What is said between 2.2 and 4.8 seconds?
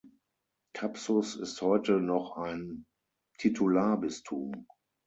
ein Titularbistum.